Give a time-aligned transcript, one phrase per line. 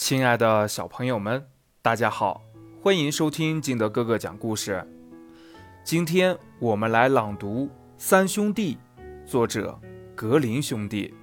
[0.00, 1.46] 亲爱的小朋友们，
[1.82, 2.42] 大家好，
[2.82, 4.82] 欢迎收听金德哥哥讲故事。
[5.84, 7.66] 今天我们来朗读
[7.98, 8.78] 《三兄弟》，
[9.26, 9.78] 作者
[10.16, 11.14] 格林兄弟。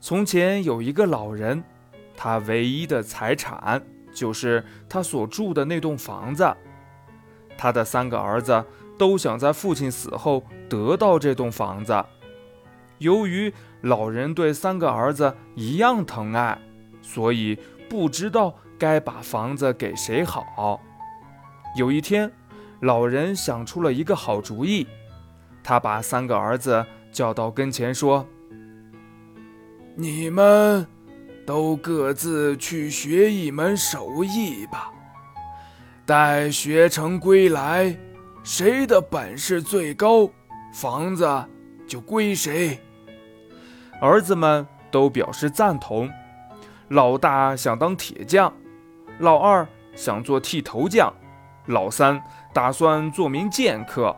[0.00, 1.62] 从前有一个老人，
[2.16, 3.80] 他唯一的财产
[4.14, 6.50] 就是他所住的那栋房子。
[7.58, 8.64] 他的三个儿子
[8.98, 12.02] 都想在父亲死后得到这栋房子。
[12.98, 13.52] 由于
[13.82, 16.58] 老人对三个儿子一样疼爱。
[17.06, 17.56] 所以
[17.88, 20.80] 不知道该把房子给谁好。
[21.76, 22.30] 有一天，
[22.80, 24.84] 老人想出了一个好主意，
[25.62, 28.26] 他把三个儿子叫到跟前说
[29.94, 30.84] ：“你们
[31.46, 34.90] 都各自去学一门手艺吧。
[36.04, 37.96] 待学成归来，
[38.42, 40.28] 谁的本事最高，
[40.72, 41.44] 房子
[41.86, 42.80] 就归谁。”
[44.02, 46.10] 儿子们都表示赞同。
[46.88, 48.52] 老大想当铁匠，
[49.18, 51.12] 老二想做剃头匠，
[51.66, 54.16] 老三打算做名剑客。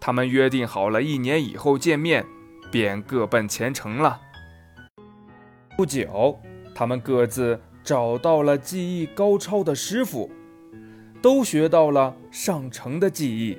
[0.00, 2.24] 他们约定好了一年以后见面，
[2.70, 4.20] 便各奔前程了。
[5.76, 6.40] 不久，
[6.74, 10.30] 他们各自找到了技艺高超的师傅，
[11.20, 13.58] 都学到了上乘的技艺。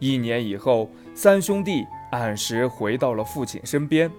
[0.00, 4.10] 一年以后，三兄弟按时回到了父亲身边。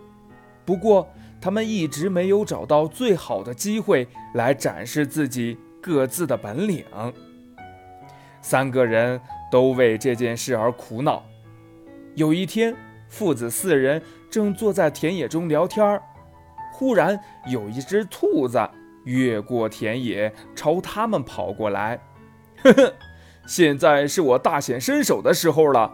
[0.65, 1.07] 不过，
[1.39, 6.83] 他们一直没有找到最好的机会来展示自己各自的本领。
[8.41, 9.19] 三个人
[9.51, 11.23] 都为这件事而苦恼。
[12.15, 12.75] 有一天，
[13.07, 16.01] 父子四人正坐在田野中聊天儿
[16.73, 18.59] 忽然有一只兔子
[19.03, 21.99] 越过田野，朝他们跑过来。
[22.63, 22.93] 呵呵，
[23.45, 25.93] 现在是我大显身手的时候了！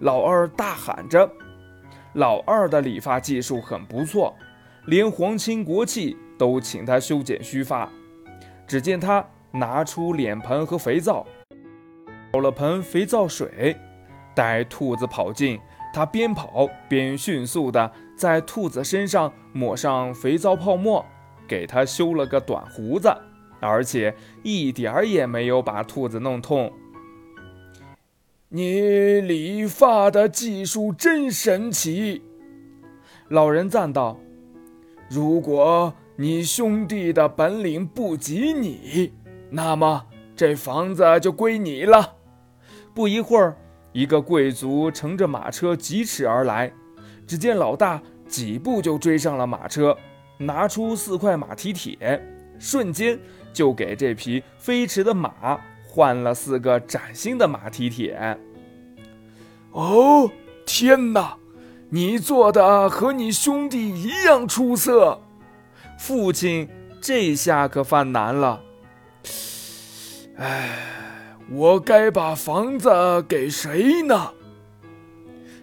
[0.00, 1.30] 老二大喊着。
[2.14, 4.34] 老二的理发技术很不错。
[4.86, 7.88] 连皇亲国戚都请他修剪须发。
[8.66, 11.26] 只见他拿出脸盆和肥皂，
[12.32, 13.76] 倒了盆肥皂水。
[14.34, 15.60] 待兔子跑近，
[15.92, 21.04] 他边跑边迅速地在兔子身上抹上肥皂泡沫，
[21.46, 23.14] 给他修了个短胡子，
[23.60, 26.72] 而且一点儿也没有把兔子弄痛。
[28.48, 32.22] 你理发的技术真神奇，
[33.28, 34.18] 老人赞道。
[35.14, 39.12] 如果你兄弟的本领不及你，
[39.50, 42.14] 那么这房子就归你了。
[42.94, 43.54] 不一会儿，
[43.92, 46.72] 一个贵族乘着马车疾驰而来。
[47.26, 49.94] 只见老大几步就追上了马车，
[50.38, 52.18] 拿出四块马蹄铁，
[52.58, 53.18] 瞬间
[53.52, 58.38] 就给这匹飞驰的马换了四个崭新的马蹄铁。
[59.72, 60.30] 哦，
[60.64, 61.36] 天哪！
[61.94, 65.20] 你做的和你兄弟一样出色，
[65.98, 66.66] 父亲
[67.02, 68.62] 这下可犯难了。
[70.38, 70.70] 哎，
[71.50, 72.88] 我该把房子
[73.28, 74.32] 给谁呢？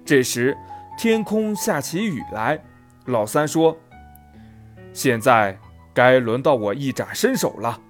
[0.06, 0.56] 这时，
[1.00, 2.64] 天空下起雨来。
[3.06, 3.76] 老三说
[4.94, 5.58] ：“现在
[5.96, 7.82] 该轮到我一展身手了。”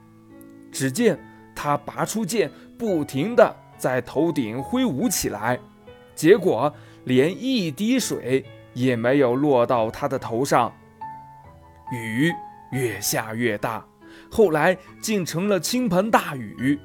[0.72, 1.20] 只见
[1.54, 5.60] 他拔出剑，不停地在头顶挥舞起来，
[6.16, 6.74] 结果。
[7.06, 10.74] 连一滴水也没有落到他的头上。
[11.92, 12.32] 雨
[12.72, 13.84] 越下越大，
[14.30, 16.80] 后来竟成了倾盆大雨。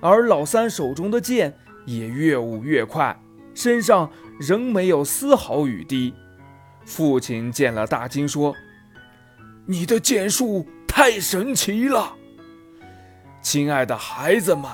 [0.00, 3.14] 而老三手中的剑也越舞越快，
[3.54, 6.14] 身上仍没有丝毫雨滴。
[6.86, 8.54] 父亲见了大惊，说
[9.66, 12.14] ：“你的剑术太神奇了，
[13.42, 14.64] 亲爱的孩子们，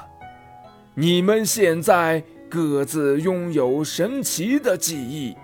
[0.95, 5.37] 你们现在。”各自拥有神奇的记忆。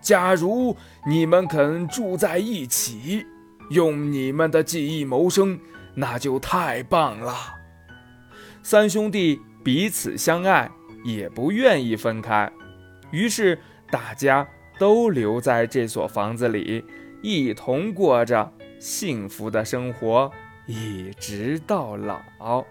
[0.00, 0.76] 假如
[1.06, 3.24] 你们肯住在一起，
[3.70, 5.58] 用你们的记忆谋生，
[5.94, 7.34] 那就太棒了。
[8.62, 10.70] 三兄弟彼此相爱，
[11.04, 12.50] 也不愿意分开，
[13.10, 13.58] 于是
[13.90, 14.46] 大家
[14.78, 16.84] 都留在这所房子里，
[17.22, 20.30] 一同过着幸福的生活，
[20.66, 22.64] 一直到老。